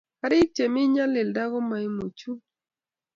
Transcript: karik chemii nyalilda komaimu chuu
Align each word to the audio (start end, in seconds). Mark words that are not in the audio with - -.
karik 0.19 0.49
chemii 0.55 0.91
nyalilda 0.93 1.43
komaimu 1.51 2.03
chuu 2.17 2.41